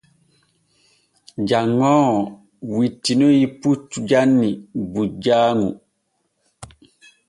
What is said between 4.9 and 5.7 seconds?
bujjaaŋu.